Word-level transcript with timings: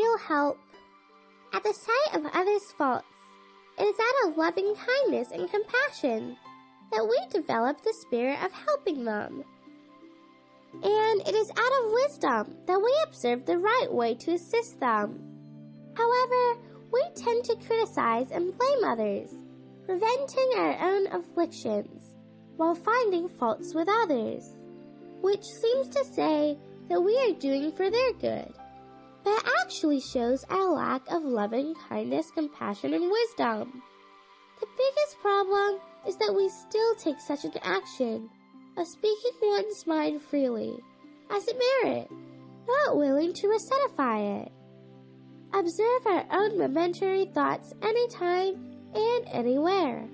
will 0.00 0.18
help. 0.18 0.58
At 1.52 1.62
the 1.62 1.72
sight 1.72 2.18
of 2.18 2.30
others' 2.34 2.72
faults, 2.76 3.06
it 3.78 3.84
is 3.84 3.96
out 4.00 4.28
of 4.28 4.36
loving 4.36 4.74
kindness 4.74 5.30
and 5.30 5.50
compassion 5.50 6.36
that 6.90 7.06
we 7.08 7.18
develop 7.30 7.82
the 7.82 7.94
spirit 8.00 8.42
of 8.42 8.52
helping 8.52 9.04
them. 9.04 9.44
And 10.74 11.20
it 11.20 11.34
is 11.34 11.50
out 11.50 11.84
of 11.84 11.92
wisdom 11.92 12.56
that 12.66 12.80
we 12.80 12.92
observe 13.06 13.46
the 13.46 13.58
right 13.58 13.92
way 13.92 14.14
to 14.16 14.32
assist 14.32 14.80
them. 14.80 15.20
However, 15.96 16.58
we 16.92 17.04
tend 17.14 17.44
to 17.44 17.56
criticize 17.64 18.30
and 18.32 18.56
blame 18.58 18.84
others, 18.84 19.30
preventing 19.86 20.50
our 20.56 20.76
own 20.80 21.06
afflictions 21.12 22.16
while 22.56 22.74
finding 22.74 23.28
faults 23.28 23.74
with 23.74 23.88
others, 23.88 24.56
which 25.20 25.44
seems 25.44 25.88
to 25.88 26.04
say 26.04 26.58
that 26.88 27.00
we 27.00 27.16
are 27.18 27.38
doing 27.38 27.72
for 27.72 27.90
their 27.90 28.12
good, 28.14 28.52
but 29.24 29.42
actually 29.60 30.00
shows 30.00 30.44
our 30.50 30.70
lack 30.70 31.02
of 31.10 31.24
loving 31.24 31.74
kindness, 31.88 32.30
compassion, 32.30 32.92
and 32.92 33.10
wisdom. 33.10 33.82
The 34.60 34.66
biggest 34.76 35.18
problem 35.20 35.80
is 36.06 36.16
that 36.18 36.34
we 36.34 36.48
still 36.48 36.94
take 36.96 37.18
such 37.18 37.44
an 37.44 37.52
action 37.62 38.28
of 38.76 38.86
speaking 38.86 39.32
one's 39.42 39.86
mind 39.86 40.20
freely 40.20 40.74
as 41.30 41.48
a 41.48 41.54
merit, 41.54 42.10
not 42.66 42.96
willing 42.96 43.32
to 43.32 43.46
recenify 43.46 44.44
it. 44.44 44.52
Observe 45.54 46.06
our 46.06 46.26
own 46.32 46.58
momentary 46.58 47.26
thoughts 47.26 47.72
anytime 47.82 48.76
and 48.94 49.24
anywhere, 49.28 50.06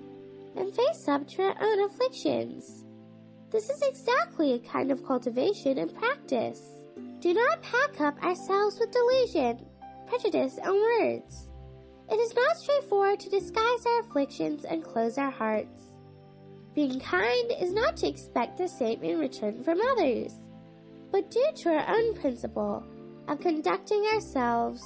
and 0.57 0.75
face 0.75 1.09
up 1.09 1.27
to 1.29 1.43
our 1.43 1.57
own 1.61 1.85
afflictions. 1.85 2.85
This 3.51 3.69
is 3.69 3.83
exactly 3.83 4.53
a 4.53 4.59
kind 4.59 4.93
of 4.93 5.05
cultivation 5.05 5.79
and 5.79 5.95
practice. 5.95 6.63
Do 7.21 7.35
not 7.35 7.61
pack 7.61 8.01
up 8.01 8.23
ourselves 8.23 8.79
with 8.79 8.93
delusion, 8.93 9.67
prejudice, 10.07 10.57
and 10.57 10.73
words. 10.73 11.51
It 12.11 12.15
is 12.15 12.35
not 12.35 12.57
straightforward 12.57 13.21
to 13.21 13.29
disguise 13.29 13.85
our 13.87 14.01
afflictions 14.01 14.65
and 14.65 14.83
close 14.83 15.19
our 15.19 15.31
hearts. 15.31 15.93
Being 16.75 16.99
kind 16.99 17.53
is 17.61 17.75
not 17.75 17.99
to 17.99 18.09
expect 18.09 18.57
the 18.57 18.67
same 18.67 19.03
in 19.03 19.19
return 19.19 19.63
from 19.63 19.83
others, 19.83 20.33
but 21.13 21.31
due 21.31 21.51
to 21.57 21.69
our 21.69 21.95
own 21.95 22.15
principle 22.15 22.83
of 23.29 23.39
conducting 23.39 24.03
ourselves. 24.15 24.83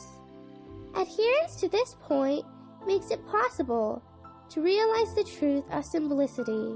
Adherence 0.96 1.54
to 1.60 1.68
this 1.68 1.94
point 2.00 2.44
makes 2.84 3.12
it 3.12 3.24
possible 3.28 4.02
to 4.48 4.60
realize 4.60 5.14
the 5.14 5.22
truth 5.38 5.64
of 5.70 5.84
simplicity, 5.84 6.74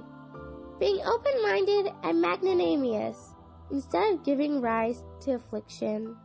being 0.78 1.00
open-minded 1.05 1.92
and 2.05 2.20
magnanimous 2.20 3.34
instead 3.70 4.14
of 4.14 4.24
giving 4.24 4.61
rise 4.61 5.05
to 5.20 5.33
affliction. 5.33 6.16